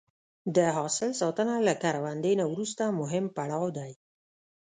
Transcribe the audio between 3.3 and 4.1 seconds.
پړاو دی.